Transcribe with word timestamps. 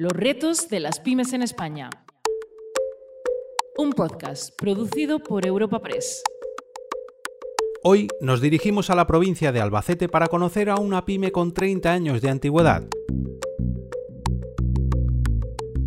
Los 0.00 0.12
retos 0.14 0.70
de 0.70 0.80
las 0.80 0.98
pymes 0.98 1.34
en 1.34 1.42
España. 1.42 1.90
Un 3.76 3.92
podcast 3.92 4.58
producido 4.58 5.18
por 5.18 5.44
Europa 5.44 5.82
Press. 5.82 6.22
Hoy 7.82 8.08
nos 8.22 8.40
dirigimos 8.40 8.88
a 8.88 8.94
la 8.94 9.06
provincia 9.06 9.52
de 9.52 9.60
Albacete 9.60 10.08
para 10.08 10.28
conocer 10.28 10.70
a 10.70 10.76
una 10.76 11.04
pyme 11.04 11.32
con 11.32 11.52
30 11.52 11.92
años 11.92 12.22
de 12.22 12.30
antigüedad. 12.30 12.84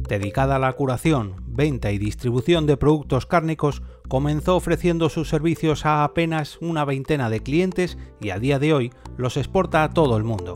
Dedicada 0.07 0.57
a 0.57 0.59
la 0.59 0.73
curación, 0.73 1.38
venta 1.48 1.91
y 1.91 1.98
distribución 1.98 2.68
de 2.68 2.77
productos 2.77 3.25
cárnicos, 3.25 3.82
comenzó 4.09 4.55
ofreciendo 4.57 5.09
sus 5.09 5.27
servicios 5.27 5.88
a 5.88 6.04
apenas 6.04 6.59
una 6.61 6.86
veintena 6.86 7.32
de 7.32 7.39
clientes 7.39 7.98
y 8.21 8.30
a 8.30 8.38
día 8.38 8.59
de 8.59 8.75
hoy 8.75 8.91
los 9.18 9.38
exporta 9.38 9.84
a 9.84 9.89
todo 9.89 10.18
el 10.18 10.23
mundo. 10.23 10.54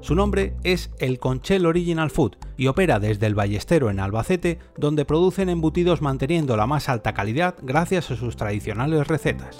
Su 0.00 0.14
nombre 0.14 0.54
es 0.64 0.90
el 0.98 1.18
Conchel 1.18 1.66
Original 1.66 2.10
Food 2.10 2.36
y 2.56 2.68
opera 2.68 2.98
desde 2.98 3.26
el 3.26 3.34
Ballestero 3.34 3.90
en 3.90 4.00
Albacete, 4.00 4.58
donde 4.78 5.04
producen 5.04 5.50
embutidos 5.50 6.00
manteniendo 6.00 6.56
la 6.56 6.66
más 6.66 6.88
alta 6.88 7.12
calidad 7.12 7.56
gracias 7.62 8.10
a 8.10 8.16
sus 8.16 8.36
tradicionales 8.36 9.06
recetas. 9.06 9.58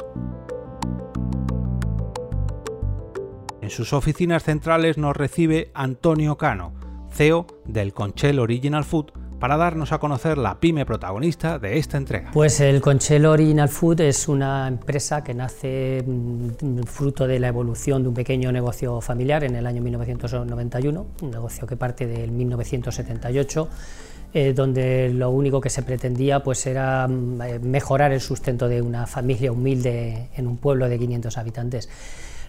En 3.61 3.69
sus 3.69 3.93
oficinas 3.93 4.43
centrales 4.43 4.97
nos 4.97 5.15
recibe 5.15 5.71
Antonio 5.75 6.39
Cano, 6.39 6.73
CEO 7.13 7.47
del 7.67 7.93
Conchel 7.93 8.39
Original 8.39 8.85
Food, 8.85 9.13
para 9.41 9.57
darnos 9.57 9.91
a 9.93 9.99
conocer 9.99 10.39
la 10.39 10.61
pyme 10.61 10.87
protagonista 10.87 11.59
de 11.59 11.79
esta 11.79 11.97
entrega. 11.97 12.31
Pues 12.33 12.61
el 12.61 12.81
Conchel 12.81 13.25
Original 13.27 13.69
Food 13.69 14.03
es 14.03 14.29
una 14.29 14.69
empresa 14.69 15.25
que 15.25 15.35
nace 15.35 16.05
mm, 16.07 16.83
fruto 16.85 17.27
de 17.27 17.41
la 17.41 17.49
evolución 17.49 18.03
de 18.03 18.11
un 18.11 18.15
pequeño 18.15 18.53
negocio 18.53 19.01
familiar 19.01 19.43
en 19.43 19.57
el 19.57 19.67
año 19.67 19.83
1991, 19.83 21.07
un 21.23 21.31
negocio 21.31 21.67
que 21.67 21.77
parte 21.77 22.07
del 22.07 22.31
1978. 22.31 23.69
Eh, 24.33 24.53
donde 24.53 25.11
lo 25.13 25.31
único 25.31 25.61
que 25.61 25.71
se 25.71 25.83
pretendía 25.83 26.41
pues 26.45 26.65
era 26.65 27.09
mm, 27.09 27.43
eh, 27.43 27.59
mejorar 27.59 28.13
el 28.13 28.21
sustento 28.21 28.69
de 28.69 28.81
una 28.81 29.09
familia 29.09 29.51
humilde 29.51 30.29
en 30.37 30.47
un 30.47 30.57
pueblo 30.57 30.89
de 30.89 31.01
500 31.01 31.37
habitantes. 31.37 31.89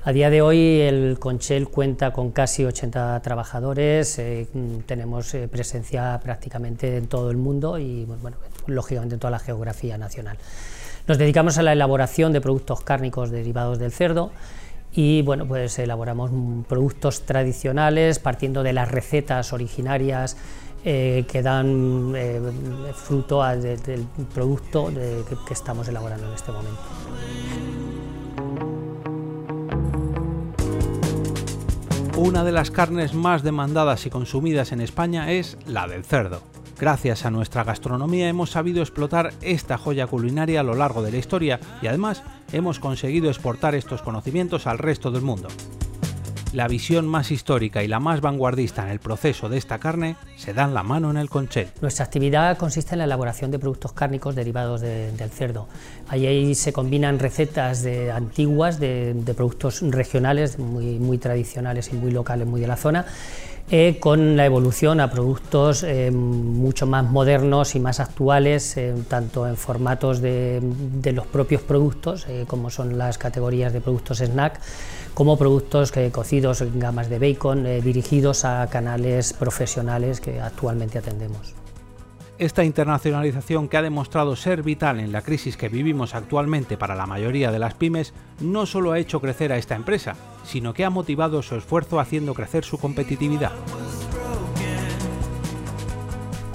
A 0.04 0.14
día 0.14 0.32
de 0.32 0.42
hoy 0.42 0.80
el 0.80 1.20
Conchel 1.20 1.68
cuenta 1.68 2.12
con 2.12 2.32
casi 2.32 2.66
80 2.66 3.20
trabajadores, 3.22 4.18
eh, 4.18 4.48
tenemos 4.88 5.32
eh, 5.36 5.48
presencia 5.48 6.20
prácticamente 6.24 6.98
en 6.98 7.06
todo 7.06 7.30
el 7.30 7.38
mundo 7.38 7.78
y 7.78 8.06
bueno, 8.06 8.38
lógicamente 8.66 9.14
en 9.14 9.20
toda 9.20 9.30
la 9.30 9.38
geografía 9.38 10.00
nacional. 10.00 10.40
Nos 11.06 11.20
dedicamos 11.20 11.60
a 11.60 11.62
la 11.62 11.74
elaboración 11.74 12.34
de 12.34 12.42
productos 12.42 12.82
cárnicos 12.82 13.30
derivados 13.30 13.78
del 13.78 13.92
cerdo 13.92 14.32
y 14.92 15.22
bueno, 15.22 15.48
pues 15.48 15.78
elaboramos 15.78 16.32
productos 16.68 17.22
tradicionales 17.22 18.18
partiendo 18.18 18.64
de 18.64 18.74
las 18.74 18.90
recetas 18.90 19.54
originarias 19.54 20.36
eh, 20.84 21.26
que 21.32 21.44
dan 21.44 22.16
fruto 22.96 23.44
del 23.44 24.08
producto 24.34 24.92
que 25.48 25.54
estamos 25.54 25.88
elaborando 25.88 26.28
en 26.28 26.34
este 26.34 26.52
momento. 26.52 26.82
Una 32.24 32.44
de 32.44 32.52
las 32.52 32.70
carnes 32.70 33.16
más 33.16 33.42
demandadas 33.42 34.06
y 34.06 34.12
consumidas 34.12 34.72
en 34.72 34.80
España 34.80 35.32
es 35.32 35.58
la 35.66 35.88
del 35.88 36.06
cerdo. 36.06 36.44
Gracias 36.80 37.26
a 37.26 37.32
nuestra 37.32 37.64
gastronomía 37.64 38.30
hemos 38.30 38.52
sabido 38.52 38.84
explotar 38.84 39.34
esta 39.42 39.80
joya 39.80 40.06
culinaria 40.06 40.60
a 40.60 40.64
lo 40.64 40.76
largo 40.76 41.02
de 41.02 41.12
la 41.12 41.18
historia 41.18 41.60
y 41.82 41.88
además 41.88 42.22
hemos 42.52 42.80
conseguido 42.80 43.28
exportar 43.28 43.74
estos 43.74 44.04
conocimientos 44.04 44.68
al 44.68 44.78
resto 44.78 45.10
del 45.10 45.24
mundo. 45.24 45.48
La 46.54 46.68
visión 46.68 47.08
más 47.08 47.32
histórica 47.32 47.82
y 47.82 47.88
la 47.88 48.02
más 48.02 48.20
vanguardista 48.20 48.84
en 48.84 48.90
el 48.90 49.00
proceso 49.00 49.48
de 49.48 49.58
esta 49.58 49.80
carne 49.80 50.18
se 50.36 50.54
dan 50.54 50.74
la 50.74 50.84
mano 50.84 51.10
en 51.10 51.16
el 51.16 51.30
Conchel. 51.30 51.70
Nuestra 51.80 52.04
actividad 52.04 52.58
consiste 52.58 52.94
en 52.94 53.00
la 53.00 53.06
elaboración 53.06 53.52
de 53.52 53.60
productos 53.60 53.94
cárnicos 53.94 54.36
derivados 54.36 54.82
del 54.82 55.30
cerdo. 55.30 55.70
Allí 56.10 56.54
se 56.56 56.74
combinan 56.74 57.20
recetas 57.20 57.84
de, 57.84 58.12
antiguas 58.12 58.82
de, 58.82 59.16
productos 59.34 59.82
regionales, 59.82 60.60
muy, 60.60 61.00
muy 61.00 61.18
tradicionales 61.18 61.94
y 61.94 61.96
muy 61.96 62.12
locales, 62.12 62.46
muy 62.46 62.60
de 62.60 62.68
la 62.68 62.76
zona, 62.76 63.06
eh, 63.74 64.00
con 64.02 64.36
la 64.36 64.46
evolución 64.46 65.00
a 65.00 65.10
productos 65.10 65.84
eh, 65.84 66.12
mucho 66.12 66.86
más 66.88 67.10
modernos 67.10 67.74
y 67.74 67.80
más 67.80 68.02
actuales, 68.02 68.76
eh, 68.76 68.94
tanto 69.08 69.48
en 69.48 69.56
formatos 69.56 70.20
de, 70.20 70.60
de 70.62 71.14
los 71.14 71.26
propios 71.26 71.62
productos, 71.62 72.28
como 72.48 72.70
son 72.70 72.98
las 72.98 73.18
categorías 73.18 73.72
de 73.72 73.80
productos 73.80 74.18
snack, 74.20 74.60
como 75.14 75.38
productos 75.38 75.94
cocidos 76.12 76.60
en 76.60 76.80
gamas 76.80 77.10
de 77.10 77.20
bacon 77.20 77.64
dirigidos 77.82 78.44
a 78.44 78.68
canales 78.68 79.32
profesionales 79.32 80.20
que 80.20 80.42
actualmente 80.42 80.98
atendemos. 80.98 81.56
Esta 82.42 82.64
internacionalización 82.64 83.70
que 83.70 83.78
ha 83.78 83.84
demostrado 83.84 84.36
ser 84.36 84.64
vital 84.64 85.00
en 85.00 85.12
la 85.12 85.22
crisis 85.22 85.58
que 85.58 85.70
vivimos 85.70 86.16
actualmente 86.16 86.76
para 86.76 86.96
la 86.96 87.06
mayoría 87.06 87.52
de 87.52 87.60
las 87.60 87.76
pymes 87.76 88.16
no 88.40 88.66
solo 88.66 88.94
ha 88.94 88.98
hecho 88.98 89.22
crecer 89.22 89.52
a 89.52 89.58
esta 89.58 89.76
empresa, 89.76 90.16
sino 90.44 90.74
que 90.74 90.84
ha 90.84 90.90
motivado 90.90 91.44
su 91.44 91.56
esfuerzo 91.56 92.00
haciendo 92.00 92.34
crecer 92.34 92.64
su 92.66 92.80
competitividad. 92.80 93.52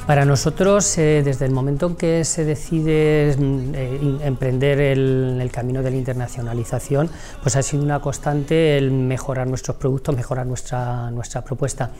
Para 0.09 0.25
nosotros, 0.25 0.99
eh, 0.99 1.23
desde 1.25 1.45
el 1.45 1.53
momento 1.53 1.87
en 1.87 1.95
que 1.95 2.25
se 2.25 2.45
decide 2.45 3.37
mm, 3.39 3.75
eh, 3.77 4.19
emprender 4.25 4.81
el, 4.81 5.49
camino 5.53 5.85
de 5.85 5.93
la 5.93 5.97
internacionalización, 5.99 7.09
pues 7.45 7.55
ha 7.55 7.63
sido 7.63 7.85
una 7.85 8.01
constante 8.01 8.77
el 8.77 8.91
mejorar 8.91 9.47
nuestros 9.47 9.77
productos, 9.77 10.17
mejorar 10.17 10.47
nuestra, 10.47 11.13
nuestra 11.13 11.45
propuesta. 11.45 11.93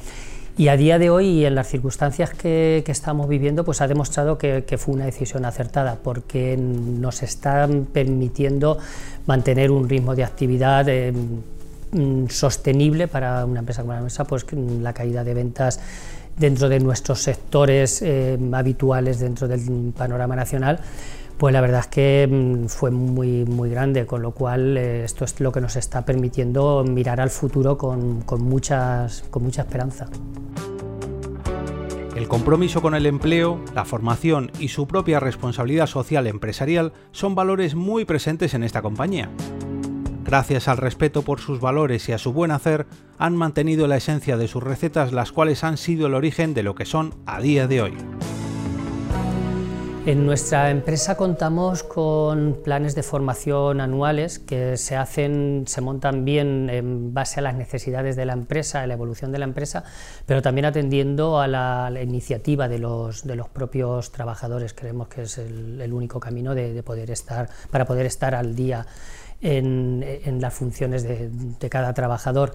Y 0.59 0.69
a 0.69 0.77
día 0.79 0.99
de 0.99 1.11
hoy, 1.11 1.27
y 1.27 1.45
en 1.45 1.55
las 1.55 1.69
circunstancias 1.69 2.31
que, 2.31 2.83
estamos 2.87 3.29
viviendo, 3.29 3.63
pues 3.63 3.83
ha 3.83 3.89
demostrado 3.89 4.39
que, 4.39 4.65
fue 4.79 4.95
una 4.95 5.05
decisión 5.05 5.45
acertada, 5.45 5.99
porque 6.03 6.57
nos 6.57 7.23
está 7.23 7.69
permitiendo 7.93 8.79
mantener 9.27 9.71
un 9.71 9.87
ritmo 9.87 10.15
de 10.15 10.25
actividad 10.25 10.89
eh, 10.89 11.13
mm, 11.93 12.29
sostenible 12.29 13.07
para 13.07 13.45
una 13.45 13.61
empresa 13.61 13.83
como 13.83 13.93
la 13.93 14.01
nuestra, 14.01 14.25
pues 14.25 14.47
la 14.53 14.95
caída 14.95 15.25
de 15.25 15.35
ventas 15.35 15.79
dentro 16.39 16.71
de 16.71 16.81
nuestros 16.81 17.21
sectores 17.21 18.01
eh, 18.01 18.39
habituales 18.53 19.19
dentro 19.21 19.49
del 19.49 19.93
panorama 19.95 20.37
nacional, 20.37 20.81
pues 21.39 21.53
la 21.53 21.61
verdad 21.61 21.81
es 21.81 21.87
que 21.89 22.29
mm, 22.31 22.67
fue 22.67 22.91
muy, 22.91 23.45
muy 23.45 23.71
grande, 23.71 24.07
con 24.07 24.23
lo 24.23 24.33
cual 24.33 24.77
eh, 24.77 25.05
esto 25.05 25.25
es 25.25 25.41
lo 25.41 25.53
que 25.53 25.61
nos 25.61 25.77
está 25.77 26.05
permitiendo 26.05 26.85
mirar 26.85 27.21
al 27.21 27.31
futuro 27.31 27.77
con, 27.77 28.23
con, 28.23 28.43
muchas, 28.43 29.25
con 29.31 29.43
mucha 29.43 29.63
esperanza. 29.63 30.07
El 32.15 32.29
compromiso 32.29 32.81
con 32.81 32.95
el 32.95 33.05
empleo, 33.05 33.61
la 33.75 33.85
formación 33.85 34.51
y 34.59 34.69
su 34.69 34.87
propia 34.87 35.21
responsabilidad 35.21 35.87
social 35.87 36.27
empresarial 36.27 36.93
son 37.13 37.35
valores 37.35 37.75
muy 37.75 38.07
presentes 38.07 38.55
en 38.55 38.65
esta 38.65 38.81
compañía 38.81 39.31
gracias 40.27 40.67
al 40.67 40.77
respeto 40.77 41.23
por 41.23 41.41
sus 41.41 41.61
valores 41.61 42.09
y 42.09 42.13
a 42.13 42.19
su 42.19 42.33
buen 42.33 42.51
hacer, 42.51 42.87
han 43.17 43.37
mantenido 43.37 43.87
la 43.87 43.97
esencia 43.97 44.37
de 44.37 44.49
sus 44.49 44.63
recetas, 44.63 45.13
las 45.13 45.31
cuales 45.31 45.63
han 45.63 45.77
sido 45.77 46.09
el 46.09 46.15
origen 46.15 46.53
de 46.53 46.65
lo 46.65 46.75
que 46.75 46.85
son 46.85 47.15
a 47.27 47.41
día 47.41 47.69
de 47.69 47.81
hoy. 47.81 47.95
En 50.07 50.25
nuestra 50.25 50.71
empresa 50.71 51.17
contamos 51.17 51.83
con 51.83 52.61
planes 52.63 52.95
de 52.95 53.03
formación 53.03 53.81
anuales 53.81 54.39
que 54.39 54.77
se 54.77 54.95
hacen, 54.95 55.65
se 55.67 55.81
montan 55.81 56.25
bien 56.25 56.71
en 56.71 57.13
base 57.13 57.41
a 57.41 57.43
las 57.43 57.57
necesidades 57.57 58.15
de 58.15 58.25
la 58.25 58.35
empresa, 58.35 58.83
a 58.83 58.87
la 58.87 58.95
evolución 58.95 59.33
de 59.33 59.41
la 59.41 59.47
empresa, 59.47 59.83
pero 60.25 60.43
también 60.43 60.65
atendiendo 60.65 61.41
a 61.41 61.49
la, 61.49 61.91
iniciativa 62.01 62.69
de 62.69 62.79
los, 62.79 63.25
propios 63.53 64.13
trabajadores. 64.13 64.75
Creemos 64.75 65.09
que 65.09 65.23
es 65.23 65.39
el, 65.39 65.93
único 65.93 66.21
camino 66.21 66.55
de, 66.55 66.81
poder 66.85 67.11
estar, 67.11 67.49
para 67.73 67.85
poder 67.85 68.07
estar 68.07 68.37
al 68.37 68.55
día 68.55 68.87
en, 69.41 70.41
las 70.41 70.55
funciones 70.55 71.03
de, 71.03 71.69
cada 71.69 71.93
trabajador. 71.95 72.55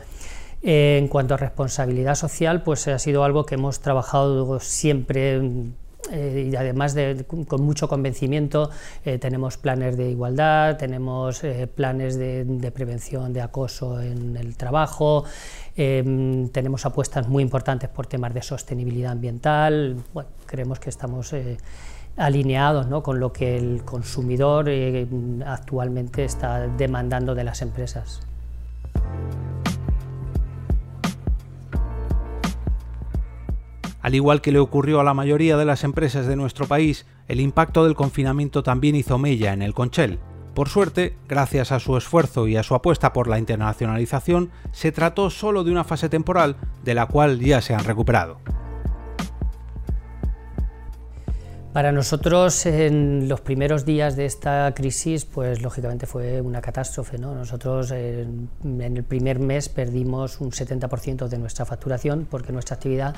en 0.62 1.10
cuanto 1.10 1.34
a 1.34 1.38
responsabilidad 1.38 2.16
social, 2.16 2.64
pues 2.64 2.88
ha 2.88 2.98
sido 2.98 3.26
algo 3.26 3.46
que 3.46 3.56
hemos 3.56 3.82
trabajado 3.82 4.58
siempre 4.62 5.74
eh, 6.12 6.50
y 6.52 6.56
además 6.56 6.94
de, 6.94 7.26
con 7.48 7.64
mucho 7.64 7.88
convencimiento 7.88 8.70
eh, 9.06 9.18
tenemos 9.18 9.58
planes 9.58 9.96
de 9.98 10.10
igualdad, 10.10 10.78
tenemos 10.78 11.44
eh, 11.44 11.68
planes 11.68 12.18
de, 12.18 12.72
prevención 12.74 13.34
de 13.34 13.42
acoso 13.42 14.02
en 14.02 14.36
el 14.38 14.56
trabajo, 14.56 15.24
tenemos 15.76 16.86
apuestas 16.86 17.28
muy 17.28 17.44
importantes 17.44 17.90
por 17.90 18.08
temas 18.08 18.34
de 18.34 18.42
sostenibilidad 18.42 19.12
ambiental. 19.12 19.98
Creemos 20.46 20.80
que 20.80 20.90
estamos 20.90 21.34
alineados 22.18 22.88
¿no? 22.88 23.02
con 23.02 23.20
lo 23.20 23.34
que 23.34 23.58
el 23.58 23.84
consumidor 23.84 24.70
actualmente 25.46 26.24
está 26.24 26.68
demandando 26.68 27.36
de 27.36 27.44
las 27.44 27.62
empresas. 27.62 28.22
Al 34.12 34.16
igual 34.16 34.42
que 34.42 34.52
le 34.52 34.60
ocurrió 34.60 35.00
a 35.00 35.06
la 35.06 35.14
mayoría 35.14 35.56
de 35.56 35.64
las 35.64 35.86
empresas 35.86 36.28
de 36.28 36.36
nuestro 36.36 36.68
país, 36.68 37.06
el 37.30 37.40
impacto 37.40 37.86
del 37.86 37.96
confinamiento 37.96 38.62
también 38.62 38.98
hizo 38.98 39.18
mella 39.18 39.54
en 39.54 39.62
el 39.62 39.74
Conchel. 39.74 40.20
Por 40.54 40.68
suerte, 40.68 41.16
gracias 41.30 41.72
a 41.72 41.80
su 41.80 41.96
esfuerzo 41.96 42.46
y 42.50 42.58
a 42.58 42.64
su 42.64 42.76
apuesta 42.76 43.14
por 43.14 43.30
la 43.30 43.40
internacionalización, 43.40 44.52
se 44.74 44.92
trató 44.92 45.30
solo 45.30 45.64
de 45.64 45.72
una 45.72 45.86
fase 45.86 46.10
temporal 46.10 46.58
de 46.84 46.94
la 46.94 47.06
cual 47.06 47.40
ya 47.40 47.62
se 47.62 47.74
han 47.74 47.86
recuperado. 47.86 48.40
Para 51.72 51.94
nosotros, 51.94 52.66
en 52.66 53.30
los 53.30 53.40
primeros 53.40 53.86
días 53.86 54.18
de 54.18 54.26
esta 54.26 54.74
crisis, 54.76 55.24
pues 55.24 55.62
lógicamente 55.62 56.06
fue 56.06 56.42
una 56.42 56.60
catástrofe. 56.60 57.18
¿no? 57.18 57.34
Nosotros 57.34 57.92
en, 57.92 58.50
el 58.82 59.06
primer 59.06 59.40
mes 59.40 59.70
perdimos 59.70 60.42
un 60.42 60.52
70% 60.52 61.30
de 61.30 61.38
nuestra 61.38 61.64
facturación 61.64 62.28
porque 62.30 62.52
nuestra 62.52 62.76
actividad 62.76 63.16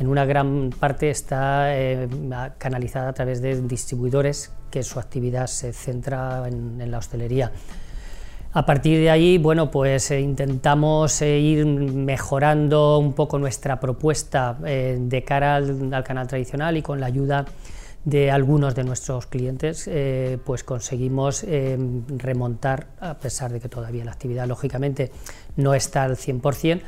en 0.00 0.08
una 0.08 0.24
gran 0.24 0.70
parte 0.70 1.10
está 1.10 1.78
eh, 1.78 2.08
canalizada 2.56 3.10
a 3.10 3.12
través 3.12 3.42
de 3.42 3.60
distribuidores 3.60 4.50
que 4.70 4.82
su 4.82 4.98
actividad 4.98 5.46
se 5.46 5.74
centra 5.74 6.48
en, 6.48 6.90
la 6.90 6.96
hostelería. 6.96 7.52
A 8.54 8.64
partir 8.64 8.98
de 8.98 9.10
ahí, 9.10 9.36
bueno, 9.36 9.70
pues 9.70 10.10
eh, 10.10 10.20
intentamos 10.20 11.20
eh, 11.20 11.38
ir 11.38 11.66
mejorando 11.66 12.98
un 12.98 13.12
poco 13.12 13.38
nuestra 13.38 13.78
propuesta 13.78 14.54
de 14.54 15.24
cara 15.24 15.56
al, 15.56 16.02
canal 16.02 16.26
tradicional 16.26 16.78
y 16.78 16.82
con 16.82 16.98
la 16.98 17.06
ayuda 17.06 17.44
de 18.02 18.30
algunos 18.30 18.74
de 18.74 18.84
nuestros 18.84 19.26
clientes, 19.26 19.90
pues 20.42 20.64
conseguimos 20.64 21.44
remontar, 22.08 22.86
a 22.98 23.18
pesar 23.18 23.52
de 23.52 23.60
que 23.60 23.68
todavía 23.68 24.06
la 24.06 24.12
actividad 24.12 24.48
lógicamente 24.48 25.12
no 25.56 25.74
está 25.74 26.04
al 26.04 26.16
100%, 26.16 26.80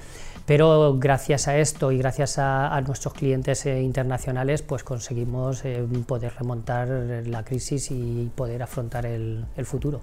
pero 0.46 0.96
gracias 0.98 1.48
a 1.48 1.58
esto 1.58 1.92
y 1.92 1.98
gracias 1.98 2.38
a, 2.38 2.80
nuestros 2.86 3.14
clientes 3.14 3.66
eh, 3.66 3.82
internacionales, 3.82 4.62
pues 4.62 4.84
conseguimos 4.84 5.62
poder 6.06 6.34
remontar 6.38 6.88
la 7.26 7.44
crisis 7.44 7.90
y 7.90 8.30
poder 8.34 8.62
afrontar 8.62 9.06
el 9.06 9.46
futuro. 9.64 10.00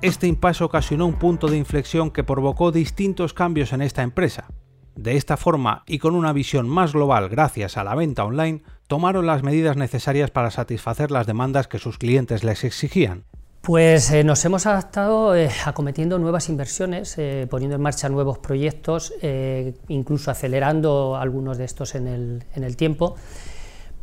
Este 0.00 0.28
impasse 0.28 0.62
ocasionó 0.62 1.06
un 1.06 1.18
punto 1.18 1.48
de 1.48 1.56
inflexión 1.56 2.12
que 2.12 2.22
provocó 2.22 2.70
distintos 2.70 3.34
cambios 3.34 3.72
en 3.72 3.82
esta 3.82 4.02
empresa, 4.04 4.46
de 4.94 5.16
esta 5.16 5.36
forma 5.36 5.82
y 5.86 5.98
con 5.98 6.14
una 6.14 6.32
visión 6.32 6.68
más 6.68 6.92
global 6.92 7.28
gracias 7.28 7.76
a 7.76 7.82
la 7.82 7.96
venta 7.96 8.24
online, 8.24 8.62
tomaron 8.86 9.26
las 9.26 9.42
medidas 9.42 9.76
necesarias 9.76 10.30
para 10.30 10.52
satisfacer 10.52 11.10
las 11.10 11.26
demandas 11.26 11.66
que 11.66 11.80
sus 11.80 11.98
clientes 11.98 12.44
les 12.44 12.62
exigían. 12.62 13.24
Pues 13.68 14.10
eh, 14.12 14.24
nos 14.24 14.42
hemos 14.46 14.64
adaptado 14.64 15.36
eh, 15.36 15.50
acometiendo 15.66 16.18
nuevas 16.18 16.48
inversiones, 16.48 17.18
eh, 17.18 17.46
poniendo 17.50 17.76
en 17.76 17.82
marcha 17.82 18.08
nuevos 18.08 18.38
proyectos, 18.38 19.12
incluso 19.88 20.30
acelerando 20.30 21.16
algunos 21.16 21.58
de 21.58 21.66
estos 21.66 21.94
en 21.94 22.42
el 22.54 22.76
tiempo 22.78 23.16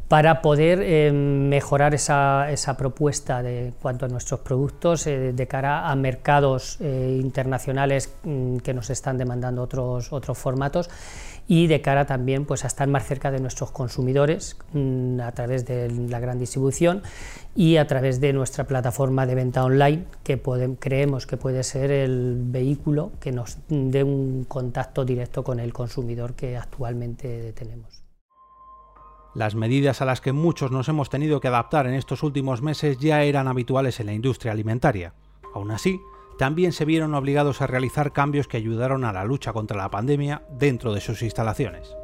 para 0.07 0.41
poder 0.41 0.81
eh, 0.83 1.11
mejorar 1.11 1.95
esa, 1.95 2.75
propuesta 2.77 3.41
de 3.41 3.73
cuanto 3.81 4.05
a 4.05 4.07
nuestros 4.07 4.39
productos 4.41 5.07
eh, 5.07 5.33
de 5.33 5.47
cara 5.47 5.89
a 5.89 5.95
mercados 5.95 6.77
eh, 6.79 7.19
internacionales 7.19 8.13
mm, 8.23 8.57
que 8.57 8.73
nos 8.73 8.89
están 8.91 9.17
demandando 9.17 9.63
otros, 9.63 10.13
otros 10.13 10.37
formatos 10.37 10.89
y 11.47 11.67
de 11.67 11.81
cara 11.81 12.05
también 12.05 12.45
pues, 12.45 12.63
a 12.63 12.67
estar 12.67 12.87
más 12.87 13.05
cerca 13.05 13.31
de 13.31 13.39
nuestros 13.39 13.71
consumidores 13.71 14.57
mm, 14.73 15.19
a 15.21 15.31
través 15.31 15.65
de 15.65 15.89
la 16.09 16.19
gran 16.19 16.39
distribución 16.39 17.03
y 17.55 17.77
a 17.77 17.87
través 17.87 18.19
de 18.19 18.33
nuestra 18.33 18.65
plataforma 18.65 19.25
de 19.25 19.35
venta 19.35 19.63
online 19.63 20.05
que 20.23 20.41
creemos 20.79 21.27
que 21.27 21.37
puede 21.37 21.63
ser 21.63 21.91
el 21.91 22.37
vehículo 22.45 23.11
que 23.19 23.31
nos 23.31 23.57
dé 23.69 24.03
un 24.03 24.45
contacto 24.45 25.05
directo 25.05 25.43
con 25.43 25.59
el 25.59 25.71
consumidor 25.73 26.33
que 26.33 26.57
actualmente 26.57 27.53
tenemos. 27.53 28.03
Las 29.35 29.53
medidas 29.53 30.01
a 30.01 30.05
las 30.05 30.21
que 30.21 30.31
muchos 30.31 30.71
nos 30.71 30.87
hemos 30.87 31.09
tenido 31.09 31.41
que 31.41 31.49
adaptar 31.49 31.87
en 31.87 31.93
estos 31.93 32.23
últimos 32.23 32.61
meses 32.61 32.97
ya 32.99 33.23
eran 33.23 33.49
habituales 33.49 33.99
en 33.99 34.05
la 34.05 34.13
industria 34.13 34.53
alimentaria. 34.53 35.13
Aún 35.53 35.71
así, 35.71 35.99
también 36.37 36.73
se 36.73 36.85
vieron 36.85 37.13
obligados 37.13 37.61
a 37.61 37.67
realizar 37.67 38.11
cambios 38.11 38.47
que 38.47 38.57
ayudaron 38.57 39.05
a 39.05 39.13
la 39.13 39.25
lucha 39.25 39.53
contra 39.53 39.77
la 39.77 39.89
pandemia 39.89 40.43
dentro 40.49 40.93
de 40.93 41.01
sus 41.01 41.21
instalaciones. 41.21 41.95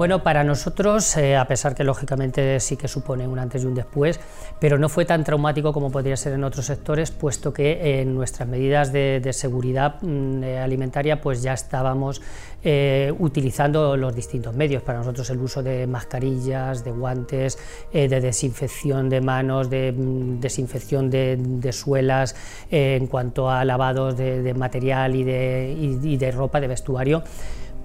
Bueno, 0.00 0.22
para 0.22 0.44
nosotros, 0.44 1.14
eh, 1.18 1.36
a 1.36 1.46
pesar 1.46 1.74
que 1.74 1.84
lógicamente 1.84 2.58
sí 2.60 2.78
que 2.78 2.88
supone 2.88 3.28
un 3.28 3.38
antes 3.38 3.64
y 3.64 3.66
un 3.66 3.74
después, 3.74 4.18
pero 4.58 4.78
no 4.78 4.88
fue 4.88 5.04
tan 5.04 5.24
traumático 5.24 5.74
como 5.74 5.90
podría 5.90 6.16
ser 6.16 6.32
en 6.32 6.42
otros 6.42 6.64
sectores, 6.64 7.10
puesto 7.10 7.52
que 7.52 8.00
en 8.00 8.14
nuestras 8.14 8.48
medidas 8.48 8.94
de, 8.94 9.20
seguridad 9.34 9.96
mm, 10.00 10.42
eh, 10.42 10.58
alimentaria 10.58 11.20
pues 11.20 11.42
ya 11.42 11.52
estábamos 11.52 12.22
eh, 12.64 13.12
utilizando 13.18 13.94
los 13.98 14.14
distintos 14.14 14.54
medios. 14.54 14.82
Para 14.82 15.00
nosotros 15.00 15.28
el 15.28 15.38
uso 15.38 15.62
de 15.62 15.86
mascarillas, 15.86 16.82
de 16.82 16.92
guantes, 16.92 17.58
de 17.92 18.08
desinfección 18.08 19.10
de 19.10 19.20
manos, 19.20 19.68
de 19.68 19.92
mm, 19.92 20.40
desinfección 20.40 21.10
de, 21.10 21.72
suelas, 21.74 22.34
en 22.70 23.06
cuanto 23.06 23.50
a 23.50 23.66
lavados 23.66 24.16
de, 24.16 24.54
material 24.54 25.14
y 25.14 25.24
de 26.16 26.30
ropa, 26.30 26.58
de 26.58 26.68
vestuario, 26.68 27.22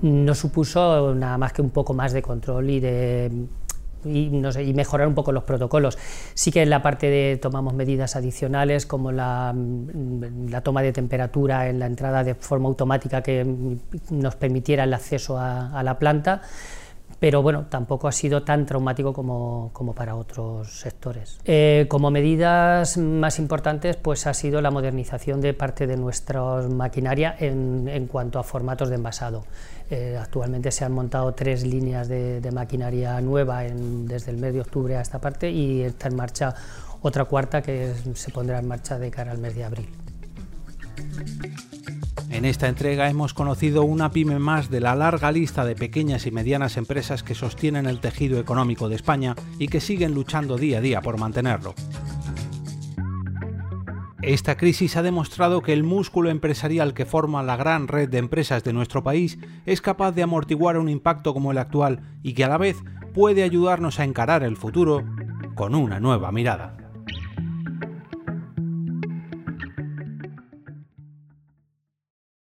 no 0.01 0.35
supuso 0.35 1.13
nada 1.15 1.37
más 1.37 1.53
que 1.53 1.61
un 1.61 1.69
poco 1.69 1.93
más 1.93 2.13
de 2.13 2.21
control 2.21 2.69
y 2.69 2.79
de 2.79 3.31
y, 4.05 4.29
mejorar 4.73 5.07
un 5.07 5.15
poco 5.15 5.31
los 5.31 5.43
protocolos. 5.43 5.97
Sí 6.33 6.51
que 6.51 6.61
en 6.61 6.69
la 6.69 6.81
parte 6.81 7.09
de 7.09 7.37
tomamos 7.37 7.73
medidas 7.73 8.15
adicionales 8.15 8.85
como 8.85 9.11
la, 9.11 9.53
toma 10.63 10.81
de 10.81 10.91
temperatura 10.91 11.69
en 11.69 11.79
la 11.79 11.87
entrada 11.87 12.23
de 12.23 12.35
forma 12.35 12.67
automática 12.67 13.21
que 13.21 13.77
nos 14.11 14.35
permitiera 14.35 14.83
el 14.83 14.93
acceso 14.93 15.37
a 15.39 15.81
la 15.83 15.97
planta 15.97 16.41
pero 17.25 17.41
bueno, 17.41 17.65
tampoco 17.67 18.07
ha 18.07 18.11
sido 18.11 18.43
tan 18.43 18.67
traumático 18.67 19.11
como, 19.11 19.93
para 19.95 20.13
otros 20.13 20.69
sectores. 20.69 21.39
Eh, 21.43 21.87
como 21.89 22.11
medidas 22.11 22.99
más 22.99 23.39
importantes, 23.39 23.97
pues 23.97 24.27
ha 24.27 24.33
sido 24.35 24.61
la 24.61 24.69
modernización 24.69 25.41
de 25.41 25.55
parte 25.55 25.87
de 25.87 25.97
nuestra 25.97 26.43
maquinaria 26.69 27.35
en, 27.39 28.07
cuanto 28.11 28.37
a 28.37 28.43
formatos 28.43 28.89
de 28.89 28.95
envasado. 28.97 29.43
Eh, 29.89 30.19
actualmente 30.21 30.69
se 30.69 30.85
han 30.85 30.91
montado 30.91 31.33
tres 31.33 31.65
líneas 31.65 32.07
de, 32.07 32.47
maquinaria 32.53 33.19
nueva 33.21 33.63
desde 33.63 34.29
el 34.29 34.37
mes 34.37 34.53
de 34.53 34.61
octubre 34.61 34.95
a 34.95 35.01
esta 35.01 35.17
parte 35.17 35.49
y 35.49 35.81
está 35.81 36.09
en 36.09 36.17
marcha 36.17 36.53
otra 37.01 37.25
cuarta 37.25 37.63
que 37.63 37.91
se 38.13 38.29
pondrá 38.29 38.59
en 38.59 38.67
marcha 38.67 38.99
de 38.99 39.09
cara 39.09 39.31
al 39.31 39.39
mes 39.39 39.55
de 39.55 39.63
abril. 39.63 39.89
En 42.35 42.43
esta 42.43 42.67
entrega 42.67 43.09
hemos 43.09 43.33
conocido 43.33 43.83
una 43.83 44.11
pyme 44.11 44.39
más 44.39 44.69
de 44.69 44.81
la 44.81 44.93
larga 44.93 45.31
lista 45.31 45.63
de 45.63 45.73
pequeñas 45.73 46.27
y 46.27 46.31
medianas 46.31 46.75
empresas 46.75 47.23
que 47.23 47.33
sostienen 47.33 47.85
el 47.85 48.01
tejido 48.01 48.41
económico 48.41 48.89
de 48.89 48.95
España 48.95 49.35
y 49.57 49.69
que 49.69 49.79
siguen 49.79 50.13
luchando 50.13 50.57
día 50.57 50.79
a 50.79 50.81
día 50.81 51.01
por 51.01 51.17
mantenerlo. 51.17 51.73
Esta 54.21 54.57
crisis 54.57 54.97
ha 54.97 55.01
demostrado 55.01 55.61
que 55.61 55.71
el 55.71 55.85
músculo 55.85 56.29
empresarial 56.29 56.93
que 56.93 57.05
forma 57.05 57.41
la 57.41 57.55
gran 57.55 57.87
red 57.87 58.09
de 58.09 58.17
empresas 58.17 58.65
de 58.65 58.73
nuestro 58.73 59.01
país 59.01 59.39
es 59.65 59.79
capaz 59.79 60.11
de 60.11 60.23
amortiguar 60.23 60.77
un 60.77 60.89
impacto 60.89 61.33
como 61.33 61.53
el 61.53 61.57
actual 61.57 62.01
y 62.21 62.33
que 62.33 62.43
a 62.43 62.49
la 62.49 62.57
vez 62.57 62.75
puede 63.13 63.43
ayudarnos 63.43 64.01
a 64.01 64.03
encarar 64.03 64.43
el 64.43 64.57
futuro 64.57 65.05
con 65.55 65.73
una 65.73 66.01
nueva 66.01 66.33
mirada. 66.33 66.84